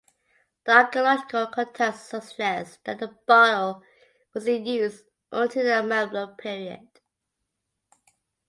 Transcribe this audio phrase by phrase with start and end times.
[0.63, 3.83] The archaeological context suggests that the bottle
[4.33, 6.87] was in use until the Mamluk period.